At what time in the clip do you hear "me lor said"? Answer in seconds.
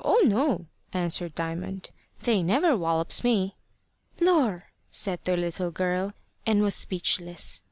3.24-5.18